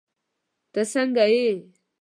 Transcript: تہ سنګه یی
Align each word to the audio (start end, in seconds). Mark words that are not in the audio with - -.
تہ 0.73 0.81
سنګه 0.93 1.25
یی 1.33 1.47